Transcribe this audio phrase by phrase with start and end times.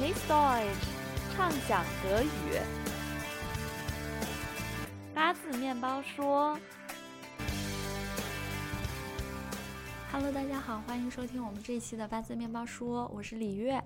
[0.00, 0.64] Miss Deutsch，
[1.36, 2.58] 畅想德语。
[5.14, 6.58] 八字面包说
[10.10, 13.78] ：“Hello，大家好，欢迎收听我们这一期的八字面包说，我是李月。”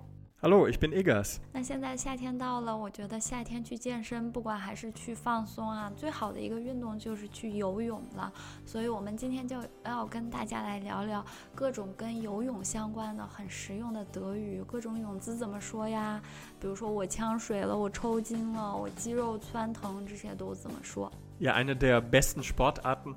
[0.45, 1.37] Hallo, ich bin Egas。
[1.55, 8.31] 那现在夏天到了，我觉得夏天去健身，不管还是去放松啊，最好的一个运动就是去游泳了。
[8.67, 9.57] 所以，我们今天就
[9.87, 11.25] 要跟大家来聊聊
[11.55, 16.21] 各种跟游泳相关的很实用的德语，各种泳姿怎么说呀？
[16.61, 23.15] 比如说我呛水了，我抽筋了，我肌肉酸疼，这些都怎么说？Ja, eine der besten Sportarten.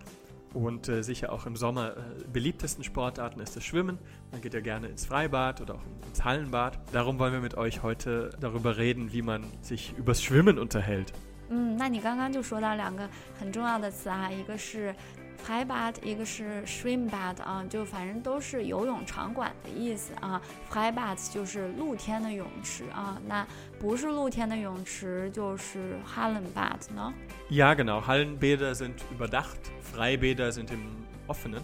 [0.58, 2.02] Und äh, sicher auch im Sommer äh,
[2.34, 4.00] beliebtesten Sportarten ist das Schwimmen.
[4.32, 6.80] Man geht ja gerne ins Freibad oder auch ins Hallenbad.
[6.92, 11.14] Darum wollen wir mit euch heute darüber reden, wie man sich übers Schwimmen unterhält.
[11.50, 14.94] 嗯，那你刚刚就说到两个很重要的词啊，一个是
[15.46, 20.42] Freibad，一个是 Schwimmbad 啊，就反正都是游泳场馆的意思啊。
[20.70, 23.48] Freibad 就是露天的泳池啊，那
[23.80, 27.14] 不是露天的泳池就是 Hallenbad 呢
[27.50, 28.02] ？Ja, genau.
[28.02, 31.62] Hallenbäder sind überdacht, Freibäder sind im offenen.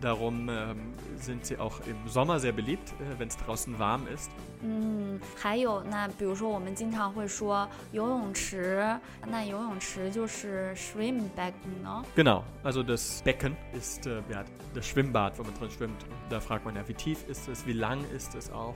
[0.00, 4.30] Darum ähm, sind sie auch im Sommer sehr beliebt, äh, wenn es draußen warm ist.
[4.60, 12.04] 嗯，还有那比如说我们经常会说游泳池，那游泳池就是 Schwimmbecken 呢？
[12.16, 16.04] Genau, also das Becken ist äh, ja, das Schwimmbad, wo man drin schwimmt.
[16.28, 18.74] Da fragt man ja, wie tief ist es, wie lang ist es auch.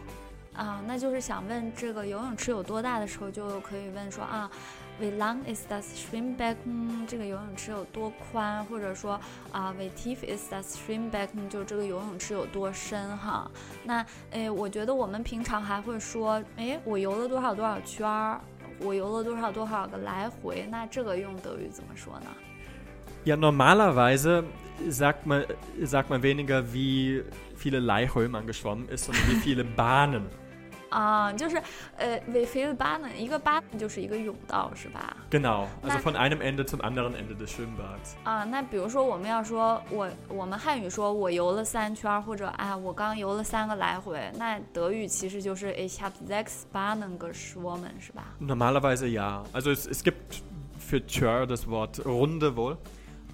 [0.56, 4.50] 啊，那就是想问这个游泳池有多大的时候，就可以问说啊
[5.00, 6.58] ，We long is the swim back？
[6.66, 8.64] 嗯这个游泳池有多宽？
[8.66, 9.20] 或者说
[9.52, 11.50] 啊，We tief is das Schwimmbecken？
[11.50, 13.50] 就这个游泳池有多深哈？
[13.84, 18.40] 那诶，我觉得我们平常还会说，诶，我游了多少多少圈儿，
[18.80, 22.28] 我游了多少多少个来回，那这个用德语怎么说呢
[23.25, 24.45] ？Ja, normalerweise
[24.89, 25.45] sagt man
[25.83, 27.23] sagt man weniger wie
[27.57, 30.27] viele Laichhöhe man geschwommen ist, sondern wie viele Bahnen
[30.91, 31.61] 啊，就是
[31.99, 35.15] 呃，wie viele Bahnen，一个 Bahn 就是一个甬道，是吧？
[35.31, 38.17] Genau，also von einem Ende zum anderen Ende des Schwimmbads。
[38.25, 48.23] 啊，那比如说我们要说我我们汉语说我游了三圈，或者啊我刚游了三个来回，那德语其实就是 ich habe sechs Bahnen geschwommen，是吧？
[48.41, 49.43] Normalerweise ja.
[49.53, 50.43] Also es es gibt
[50.79, 52.79] für Tür das Wort Runde wohl,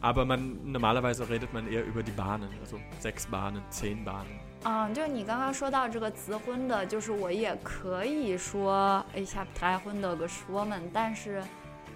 [0.00, 4.38] aber man normalerweise redet man eher über die Bahnen, also sechs Bahnen, zehn Bahnen。
[4.66, 11.42] 嗯，就是你刚刚说到这个辞婚的，就是我也可以说一下台婚的个说们，但是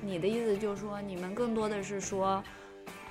[0.02, 2.42] 你的意思就是说，你们更多的是说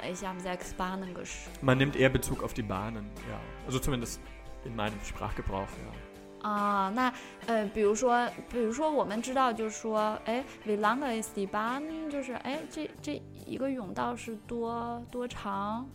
[0.07, 1.49] 一下 sechs Bahnen 个是。
[1.61, 3.39] Man nimmt eher Bezug auf die Bahnen, ja.
[3.67, 4.19] Also zumindest
[4.63, 6.47] in meinem Sprachgebrauch, ja.
[6.47, 7.11] 啊，那
[7.47, 12.09] 呃，比如说，比如说，我们知道，就是说，哎，wie lang ist die Bahn？
[12.11, 15.86] 就是哎，这这 一个甬道是多多长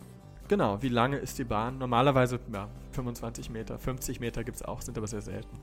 [0.48, 1.78] ？Genau, wie lange ist die Bahn?
[1.78, 5.58] Normalerweise ja, 25 Meter, 50 Meter gibt es auch, sind aber sehr selten.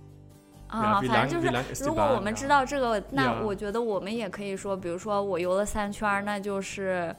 [0.69, 7.15] 啊，反正就是，如果我们知道这个，那我觉得我们也可以说，比如说我游了三圈，那就是，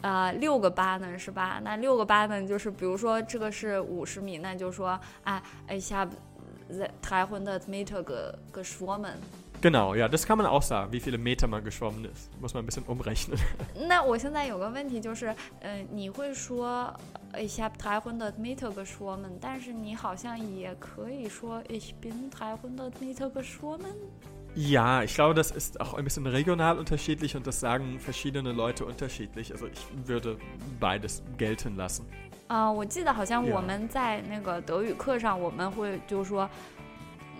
[0.00, 1.60] 呃，六个八呢，是吧？
[1.62, 6.08] 那六个八呢，就是比如说这个是五十米，那就说，哎，哎下
[7.00, 8.02] ，dreihundert Meter
[8.52, 9.16] geschwommen。
[9.61, 12.29] Genau, ja, das kann man auch sagen, wie viele Meter man geschwommen ist.
[12.39, 13.37] Muss man ein bisschen umrechnen.
[13.89, 16.95] 那我现在有个问题就是，呃，你会说
[17.33, 23.93] ich habe 300 Meter geschwommen，但是你好像也可以说 ich bin 300 Meter geschwommen.
[24.55, 28.85] Ja, ich glaube, das ist auch ein bisschen regional unterschiedlich und das sagen verschiedene Leute
[28.85, 29.51] unterschiedlich.
[29.51, 30.37] Also ich würde
[30.79, 32.05] beides gelten lassen.
[32.47, 36.49] 啊、uh,，我记得好像我们在那个德语课上，我们会就说，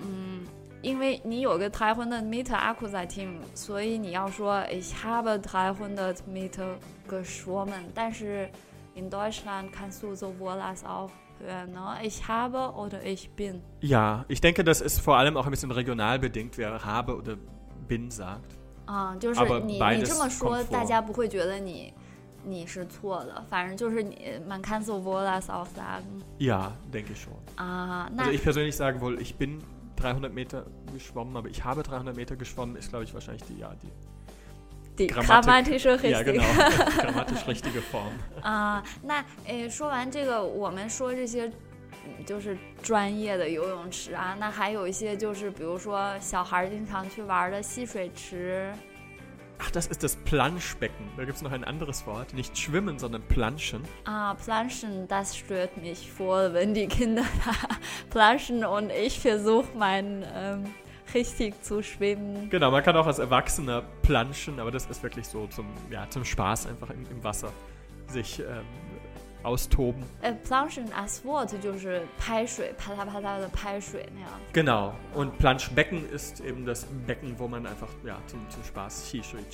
[0.01, 0.45] 嗯。
[0.83, 6.75] 因为你有个 dreihundert Meter Akkusativ，所以你要说 ich habe dreihundert Meter
[7.09, 7.83] geschwommen。
[7.93, 8.49] 但是
[8.95, 11.97] in Deutschland kannst du sowohl als auch hören, ne?
[12.03, 13.61] ich habe oder ich bin.
[13.81, 17.37] Ja, ich denke, das ist vor allem auch ein bisschen regional bedingt, wer habe oder
[17.87, 18.55] bin sagt.
[18.85, 21.93] 啊，就是你你这么说，大家不会觉得你
[22.43, 24.17] 你是错的，反正就是你
[24.47, 26.23] man kann sowohl als auch sagen.
[26.39, 27.33] Ja, denke ich schon.
[27.57, 29.59] Ah, also ich persönlich sage wohl, ich bin
[29.97, 33.71] 300 Meter geschwommen, aber ich habe 300 Meter geschwommen, ist glaube ich wahrscheinlich die, ja,
[33.81, 33.91] die,
[34.97, 36.11] die grammatische richtige.
[36.11, 36.43] Ja, genau,
[37.01, 38.13] grammatisch richtige Form.
[38.41, 41.51] 啊，那诶，说完这个，我们说这些
[42.25, 48.73] 就是专业的游泳池啊，那还有一些就是比如说小孩经常去玩的戏水池。
[49.64, 51.08] Ach, das ist das Planschbecken.
[51.16, 52.34] Da gibt es noch ein anderes Wort.
[52.34, 53.82] Nicht schwimmen, sondern planschen.
[54.04, 57.24] Ah, planschen, das stört mich vor, wenn die Kinder
[58.10, 60.64] planschen und ich versuche mein ähm,
[61.14, 62.50] richtig zu schwimmen.
[62.50, 66.24] Genau, man kann auch als Erwachsener planschen, aber das ist wirklich so zum, ja, zum
[66.24, 67.50] Spaß einfach im, im Wasser
[68.06, 68.64] sich ähm,
[69.43, 70.03] austoben.
[70.21, 74.29] 呃，plunge in Asphalt 就是拍水，啪嗒啪嗒的拍水那样。
[74.51, 74.93] Genau.
[75.15, 79.45] Und Planschbecken ist eben das Becken, wo man einfach ja, zum, zum Spaß Skischwimmen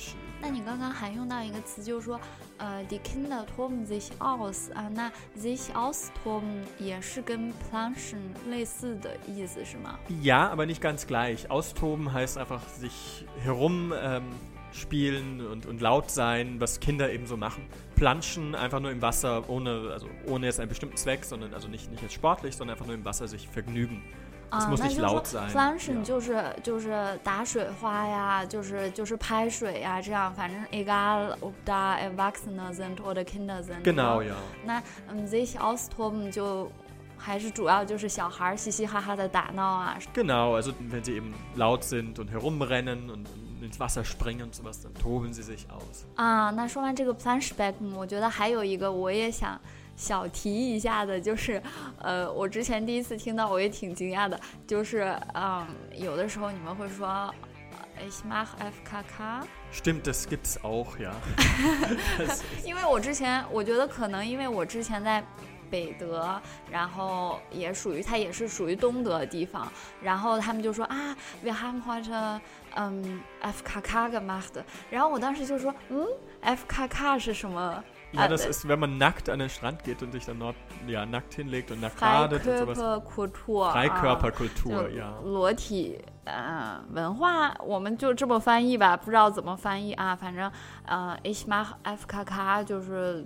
[0.42, 2.20] 那你刚刚还用到一个词，就是说，
[2.58, 8.16] 呃，die Kinder toben sich aus 啊，那 sich austoben 也是跟 plunge
[8.48, 9.98] 类似的意思是吗？
[10.20, 11.48] Ja, aber nicht ganz gleich.
[11.48, 14.24] Austoben heißt einfach sich herum ähm,
[14.72, 17.66] spielen und, und laut sein, was Kinder eben so machen.
[17.94, 21.90] Planschen einfach nur im Wasser, ohne, also ohne jetzt einen bestimmten Zweck, sondern also nicht,
[21.90, 24.02] nicht jetzt sportlich, sondern einfach nur im Wasser sich vergnügen.
[24.48, 25.50] Es 啊， muss 那 nicht 就是说 laut sein.
[25.50, 26.02] plunge Ja.
[26.04, 33.82] 就是就是打水花呀，就是就是拍水呀，这样反正 egal ob da Erwachsene sind oder Kinder sind。
[33.82, 34.36] Genau, ja.
[34.64, 36.70] 那嗯，sich austoben 就
[37.18, 39.98] 还是主要就是小孩儿嘻嘻哈哈的打闹啊。
[40.14, 44.54] Genau, also wenn sie eben laut sind und herumrennen und, und ins Wasser springen und
[44.54, 46.04] sowas, dann toben sie sich aus.
[46.16, 49.60] 啊，那说完这个 plunge becken，我觉得还有一个我也想
[49.96, 51.62] 小提一下的，就是
[51.98, 59.46] 呃，我之前第一次听到，我也挺惊讶的，就是嗯，有的时候你们会说呃 ich mach FKK。
[59.72, 61.12] Stimmt, das gibt's auch, ja.
[62.18, 65.22] das, 因为我之前我觉得可能因为我之前在
[65.71, 66.39] 北德，
[66.69, 69.67] 然后也属于它也是属于东德的地方，
[70.01, 72.39] 然后他们就说啊，wir haben heute
[72.75, 76.05] 嗯 FKK gemacht，然后我当时就说嗯
[76.43, 77.83] FKK 是什么
[78.13, 81.05] ？ja, das Äh, ist, wenn man nackt an den Strand geht und sich dann dort ja,
[81.05, 82.77] nackt hinlegt und nackt badet und sowas.
[82.77, 85.13] Freikörperkultur，啊 Freikörperkultur, ja.
[85.23, 90.51] 裸体呃文化，我们就这么翻译吧，不知道怎么翻译啊，反正
[90.85, 93.25] 呃，ich mach FKK 就是。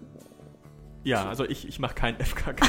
[1.04, 2.60] Ja, also ich, ich mache kein FKK.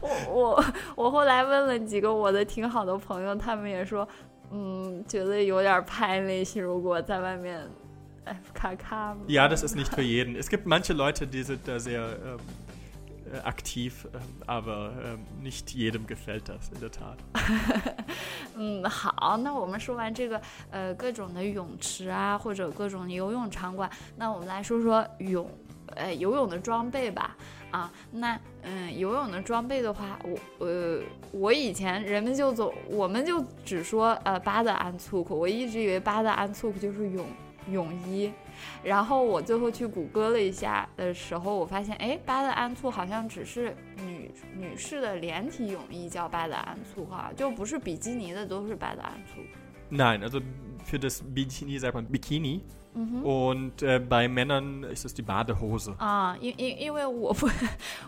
[0.00, 0.64] 我我
[0.96, 4.08] 我后来问了几个我的挺好的朋友，他们也说，
[4.50, 7.68] 嗯，觉得有点peinlich，如果在外面
[8.24, 9.14] FKK。
[9.28, 10.36] ja, das ist nicht für jeden.
[10.36, 12.38] Es gibt manche Leute, die sind da sehr ähm,
[13.30, 17.18] äh, aktiv, ähm, aber ähm, nicht jedem gefällt das in der Tat.
[18.56, 25.46] 嗯，好，那我们说完这个呃各种的泳池啊，或者各种的游泳场馆，那我们来说说泳
[25.95, 27.35] 呃游泳的装备吧。
[27.69, 31.01] 啊，那嗯，游泳的装备的话，我呃，
[31.31, 37.27] 我以前人们就总，我们就只说呃巴的安粗裤，我一直以为巴的安粗裤就是泳
[37.69, 38.31] 泳衣，
[38.81, 49.41] 然后我最后去谷歌了一下的时候，我发现，哎，巴的安粗好像只是女女士的连体泳衣叫巴的安粗哈，就不是比基尼的都是巴的安粗。
[49.89, 50.39] Nein, also
[50.85, 52.61] für das Bikini sagt man Bikini
[52.93, 53.23] 嗯哼。
[53.23, 55.93] und äh, bei Männern ist es die Badehose.
[55.99, 57.47] 啊，因因因为我不，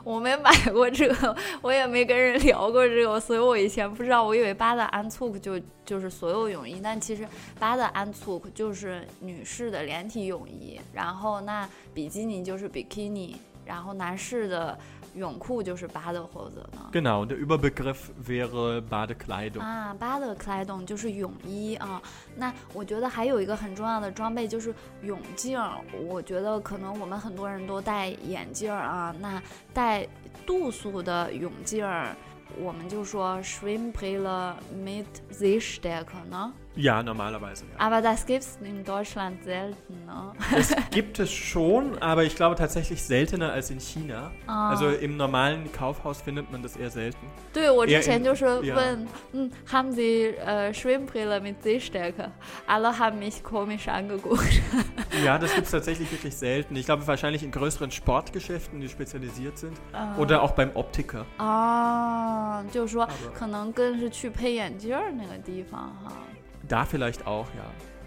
[0.04, 7.28] 我没买过这个，我也没跟人聊过这个，所以我以前不知道，我以为巴的安粗就就是所有泳衣，但其实
[7.60, 13.36] 巴的安粗就是女士的连体泳衣，然后那比基尼就是 bikini，
[13.66, 14.78] 然后男士的
[15.16, 16.90] 泳裤就是 Badehose 呢。
[16.92, 19.62] Genau, und der Überbegriff wäre Badekleidung.
[19.62, 22.02] 啊，，Badekleidung 就是泳衣啊。
[22.36, 25.78] 那我觉得还有一个很重要的装备就是泳镜儿。
[26.08, 29.42] 我觉得可能我们很多人都戴眼镜儿啊，那
[29.74, 30.08] 戴
[30.46, 32.16] 度数的泳镜儿，
[32.60, 36.54] 我们就说 Schwimmbrille mit Sehstärke 呢。
[36.77, 37.65] Ja, normalerweise.
[37.67, 37.87] Ja.
[37.87, 40.33] Aber das gibt's in Deutschland selten 呢。
[40.51, 44.33] Das gibt es schon, aber ich glaube tatsächlich seltener als in China.
[44.49, 47.27] 啊， Also im normalen Kaufhaus findet man das eher selten.
[47.53, 48.75] 对我之 eher 前 in- 就是 ja.
[48.75, 52.33] 问，嗯，haben Sie 呃 Schwimmbrille mit Sehstärke?
[52.67, 54.61] Alle haben mich komisch angeguckt.
[55.25, 56.75] Ja, das gibt es tatsächlich wirklich selten.
[56.75, 59.79] Ich glaube wahrscheinlich in größeren Sportgeschäften, die spezialisiert sind.
[59.93, 61.25] 啊 Oder auch beim Optiker.
[61.39, 66.11] 啊，就是说 Aber 可能更是去配眼镜儿那个地方哈。
[66.69, 67.65] da vielleicht auch, ja.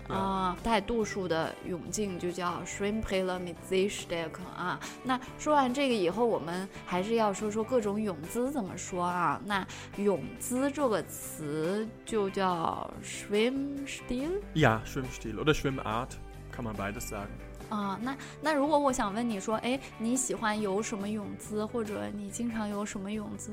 [0.10, 0.13] Ja.
[0.13, 4.80] 啊，带度数的泳镜就叫 Schwimmbrille mit Sehstärke 啊。
[5.04, 9.38] 那说完这个以后，我们还是要说说各种泳姿怎么说啊。
[9.44, 16.12] 那泳姿这个词就叫 Schwimmstil Ja, Schwimmstil oder Schwimmart,
[16.56, 17.27] kann man beides sagen.
[17.73, 17.99] 啊。
[18.02, 23.52] 那那如果我想问你说，哎，你喜欢游什么泳姿，或者你经常游什么泳姿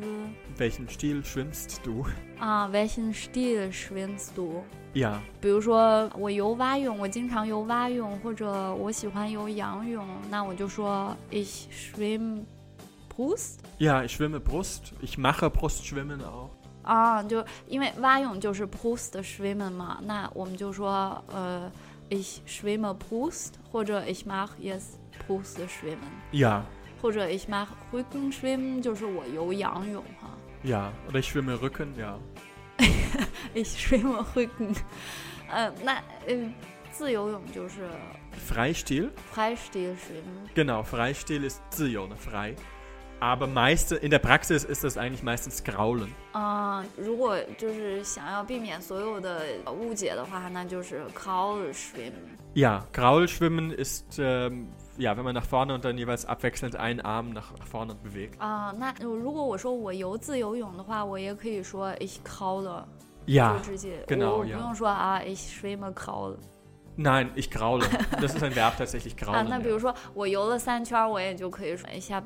[0.57, 2.05] Welchen Stil schwimmst du?
[2.39, 12.43] 啊？Welchen Stil schwimmst du？Ja, 比如说我游蛙泳，我经常游蛙泳，或者我喜欢游仰泳，那我就说 ich schwimm
[13.15, 14.93] Brust ja, ich schwimme Brust.
[15.01, 16.49] Ich mache Brustschwimmen auch.
[16.81, 21.71] 啊，就因为蛙泳就是 Brust schwimmen 嘛，那我们就说呃
[22.08, 26.64] ich schwimme Brust 或者 ich mache jetzt Brust schwimmen， Ja,
[27.02, 30.30] 或者 ich mache Rücken schwimmen 就是我游仰泳哈
[30.62, 30.92] ja.
[31.08, 32.18] Oder ich schwimme Rücken, ja.
[33.54, 34.74] ，ich schwimme Rücken，
[35.50, 36.54] 呃，那嗯
[36.90, 37.88] 自由泳就是
[38.48, 39.10] Freistil?
[39.32, 40.48] Freistil schwimmen。
[40.54, 42.16] Genau, Freistil ist Zio, ne?
[42.16, 42.56] frei.
[43.20, 46.10] Aber meiste, in der Praxis ist das eigentlich meistens Kraulen.
[46.32, 49.40] 啊、如果就是想要避免所有的
[49.72, 52.36] 误解的话，那就是 Kraul schwimmen。
[52.54, 57.30] Ja, Kraulschwimmen ist, ähm, ja, wenn man nach vorne und dann jeweils abwechselnd einen Arm
[57.30, 58.38] nach vorne bewegt.
[58.38, 62.84] 啊、那如果我说我游自由泳的话，我也可以说 ich kraule，
[63.26, 64.58] Ja, 就直接 genau, 我我不 ja.
[64.58, 66.36] 用说啊 ich schwimme kraul。
[66.96, 67.86] nein, ich kraule.
[68.20, 69.48] Das ist ein Verb tatsächlich, 啊， kraulen.
[69.48, 69.62] 那 ja.
[69.62, 72.24] 比如说我游了三圈儿，我也就可以说 ich habe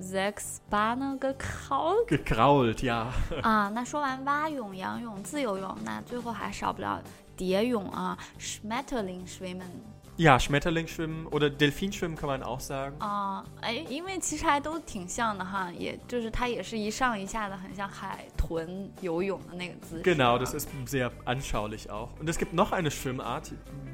[0.00, 2.08] sechs Bahnen gekrault。
[2.08, 3.06] Gekrault, ja.
[3.42, 7.00] 啊，那说完蛙泳、仰泳、自由泳，那最后还少不了
[7.36, 9.70] 蝶泳啊，Schmetterling schwimmen。
[10.21, 12.95] Ja, Schmetterlingsschwimmen oder Delfinschwimmen kann man auch sagen.
[12.99, 20.03] 啊，哎，因为其实还都挺像的哈，也就是它也是一上一下的，很像海豚游泳的那个姿势。
[20.03, 22.09] Genau, das ist sehr anschaulich auch.
[22.19, 23.51] Und es gibt noch eine Schwimmart,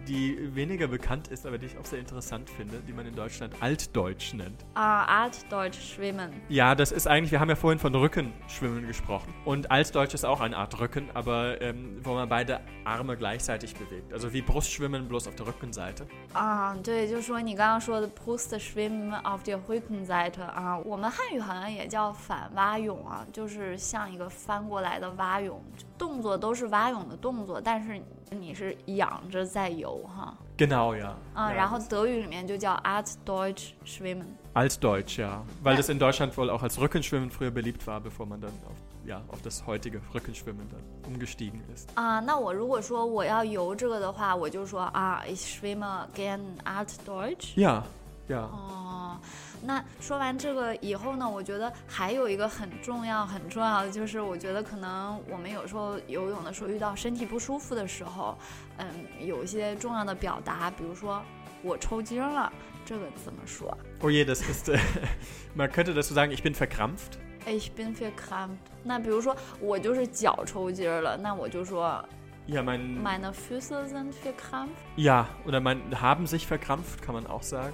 [0.08, 3.54] die weniger bekannt ist, aber die ich auch sehr interessant finde, die man in Deutschland
[3.60, 4.64] Altdeutsch nennt.
[4.76, 6.32] 啊，Altdeutsch schwimmen。
[6.48, 9.34] Ja, das ist eigentlich, wir haben ja vorhin von Rückenschwimmen gesprochen.
[9.44, 14.14] Und Altdeutsch ist auch eine Art Rücken, aber ähm, wo man beide Arme gleichzeitig bewegt.
[14.14, 16.08] Also wie Brustschwimmen, bloß auf der Rückenseite.
[16.33, 25.61] 啊，对，就说你刚刚说的 Post schwimmen auf der Rückenseite 啊，我们汉语好像也叫反蛙泳啊，就是像一个翻过来的蛙泳，
[25.97, 30.37] 动作都是蛙泳的动作，但是你是仰着在游哈。
[30.59, 31.13] Genau, ja.
[31.35, 34.27] 啊，ja, 然后德语里面就叫 Altdeutsch schwimmen。
[34.55, 35.43] Altdeutsch, ja.
[35.63, 35.81] Weil Ja.
[35.81, 38.77] das in Deutschland wohl auch als Rückenschwimmen früher beliebt war, bevor man dann auf,
[39.08, 41.90] ja, auf das heutige Rückenschwimmen dann umgestiegen ist.
[41.96, 47.56] 啊，那我如果说我要游这个的话，我就说啊，ich schwimme gern Altdeutsch。
[47.56, 47.84] Ja,
[48.30, 48.44] ja.
[48.44, 49.18] 哦，
[49.62, 58.38] 那说完这个以后呢，我觉得还有一个很重要、很重要的，就是我觉得可能我们有时候游泳的时候遇到身体不舒服的时候，
[58.78, 58.88] 嗯，
[59.20, 61.22] 有一些重要的表达，比如说
[61.62, 62.52] 我抽筋儿了，
[62.86, 64.80] 这个怎么说 Oh je, das ist, äh,
[65.56, 67.18] man könnte dazu sagen, ich bin verkrampft.
[67.46, 68.72] ？Ich bin verkrampft。
[68.84, 72.04] 那比如说我就是脚抽筋儿了，那我就说
[72.46, 74.76] Ja, mein, meine Füße sind verkrampft。
[74.98, 77.74] ja, oder mein, haben sich verkrampft, kann man auch sagen.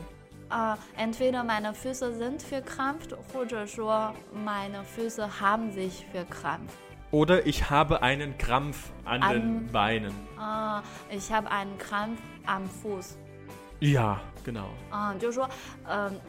[0.49, 5.71] 啊、e n t w e d e r meine Füße sind verkrampft，或者说 meine Füße haben
[5.71, 6.77] sich verkrampft。
[7.11, 10.13] Oder ich habe einen Krampf an An- den Beinen.
[10.37, 13.17] 啊、ich habe einen Krampf am Fuß。
[13.79, 14.69] Ja, genau.
[14.91, 15.49] 啊、就是说，
[15.87, 16.19] 嗯、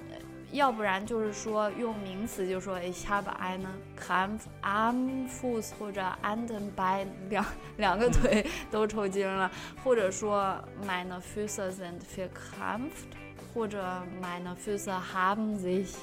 [0.52, 3.66] 要不然就是说用名词，就说 ich habe einen
[4.00, 7.46] Krampf am Fuß 或者 an den Bein，两
[7.78, 9.52] 两个腿都抽筋了，
[9.84, 13.12] 或者说 meine Füße sind verkrampft，
[13.54, 13.84] 或者
[14.22, 15.96] meine Füße haben sich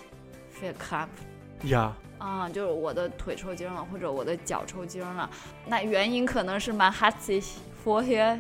[0.61, 1.27] verkrampft。
[1.65, 5.31] Ja, 啊、就是我的腿抽筋了，或者我的脚抽筋了，
[5.67, 8.39] 那原因可能是 man hat sich vorher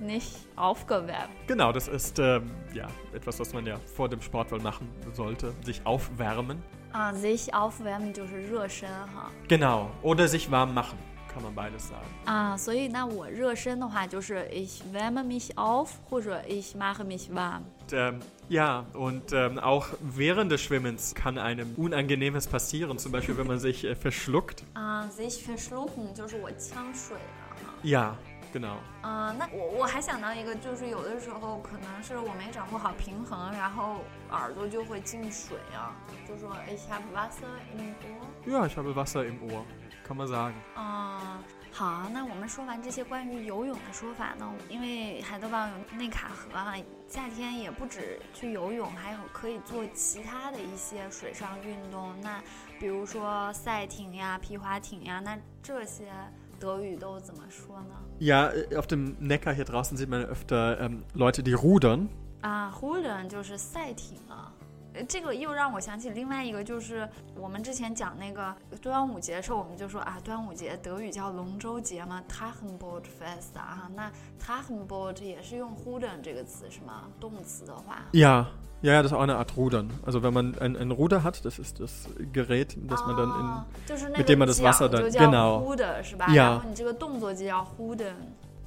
[0.00, 1.30] nicht aufgewärmt。
[1.46, 5.54] genau, das ist ähm, ja, etwas, was man ja vor dem Sport wohl machen sollte,
[5.64, 6.62] sich aufwärmen.
[6.92, 9.30] 啊、sich aufwärmen 就是热身哈。
[9.48, 10.96] Genau, oder sich warm machen,
[11.32, 12.06] kann man beides sagen.
[12.24, 17.64] 啊，所以那我热身的话就是 ich wärme mich auf 或者 ich mache mich warm。
[17.82, 23.36] Und, ähm, ja, und ähm, auch während des Schwimmens kann einem Unangenehmes passieren, zum Beispiel
[23.36, 24.64] wenn man sich äh, verschluckt.
[24.74, 27.74] 啊，sich verschlucken 就是我呛水了哈。
[27.82, 28.16] Ja,
[28.53, 28.77] genau.
[29.01, 34.01] 啊，那我我还想到一个，就是有的时候可能是我没掌握好平衡，然后
[34.31, 35.95] 耳朵就会进水啊，
[36.27, 38.51] 就说 ich habe Wasser im Ohr。
[38.51, 39.63] Ja, ich habe Wasser im Ohr,
[40.07, 40.53] kann man sagen.
[40.75, 46.73] 啊、好，那我们说完这些关于游泳的说法呢，因为海德堡有内卡河啊，
[47.07, 52.13] 夏天也不止去游泳，还有可以做其他的一些水上运动。
[52.21, 52.41] 那
[52.79, 56.11] 比如说赛艇呀、皮划艇呀，那这些？
[58.18, 62.08] Ja, äh, auf dem Neckar hier draußen sieht man öfter ähm, Leute, die rudern.
[62.42, 64.52] 啊 h u l e n 就是赛艇啊。
[64.99, 73.89] 呃这个又让我想起另外一个，就是我们之前讲那个端午节的时候，我们就说啊，端午节德语叫龙舟节嘛 t a g e n b o a t Fest 啊。
[73.95, 76.21] 那 t a g e n b o a t 也是用 h u l e n
[76.21, 77.03] 这个词是吗？
[77.19, 78.01] 动词的话。
[78.11, 78.47] Ja,
[78.81, 79.89] ja, das ist auch eine Art Rudern.
[80.05, 83.65] Also wenn man ein, ein Ruder hat, das ist das Gerät, das man dann
[84.11, 87.95] mit 个 dem man das 桨 Wasser dann- genau h u d 是吧然后你这个动作就叫 h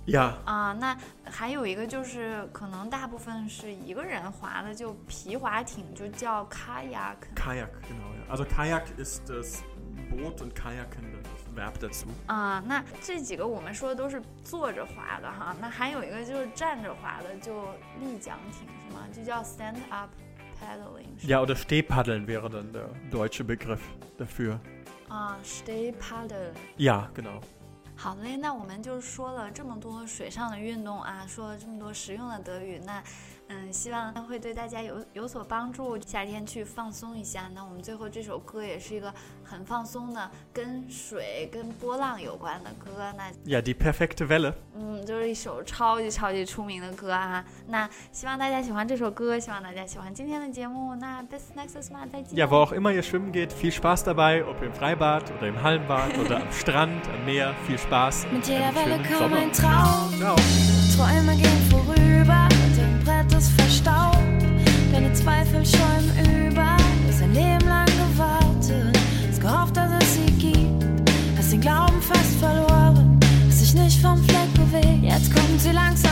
[0.06, 7.16] e Ja, 啊，那还有一个就是，可能大部分是一个人划的，就皮划艇就叫 kayak。
[7.36, 8.10] Kajak, genau.
[8.16, 8.30] Ja.
[8.30, 9.62] Also Kajak ist das
[10.10, 12.06] Boot und Kajaken das Verb dazu.
[12.26, 17.62] 啊，那这几个我们说的都是坐着划的哈，那还有一个就是站着划的，就
[18.00, 19.06] 立桨艇是吗？
[19.14, 20.10] 就叫 stand up
[20.60, 21.14] paddling。
[21.24, 23.80] Ja, oder Stehpaddeln wäre dann der deutsche Begriff
[24.18, 24.58] dafür.
[25.08, 26.52] 啊，stay paddle。
[26.76, 27.40] Ja, genau.
[28.02, 33.00] 好嘞，那我们就说了这么多水上的运动啊，说了这么多实用的德语，那
[33.52, 37.50] 嗯，希望会对大家有有所帮助，夏天去放松一下。
[37.54, 39.12] 那我们最后这首歌也是一个
[39.44, 43.12] 很放松的，跟水、跟波浪有关的歌。
[43.16, 44.54] 那 Ja, die perfekte Welle.
[44.74, 47.44] 嗯，就是一首超级超级出名的歌啊。
[47.68, 50.94] 那希望大家喜欢这首歌，希望大家喜欢今天的节目。
[50.96, 52.38] 那 bis nächstes Mal 再见。
[52.38, 56.16] Ja, wo auch immer ihr schwimmen geht, viel Spaß dabei, ob im Freibad oder im Hallenbad
[56.18, 57.52] oder am Strand, am Meer.
[57.66, 58.26] Viel Spaß.
[58.32, 59.36] Mit jeder Einen Welle schönen Sommer.
[59.36, 60.10] ein Traum.
[60.18, 60.36] Ciao.
[60.96, 61.91] Träume gehen vorüber,
[65.22, 68.98] Zweifel schäumen über, du hast ein Leben lang gewartet.
[69.28, 70.84] Hast gehofft, dass es sie gibt,
[71.36, 75.04] hast den Glauben fast verloren, hast dich nicht vom Fleck bewegt.
[75.04, 76.11] Jetzt kommt sie langsam